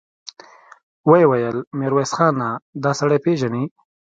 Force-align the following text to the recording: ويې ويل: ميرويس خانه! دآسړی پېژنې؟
ويې 1.09 1.25
ويل: 1.31 1.57
ميرويس 1.79 2.11
خانه! 2.17 2.49
دآسړی 2.83 3.19
پېژنې؟ 3.25 3.63